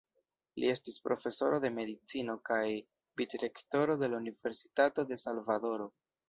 [0.61, 2.61] Li estis profesoro de Medicino kaj
[3.23, 5.89] Vicrektoro de la Universitato de Salvadoro.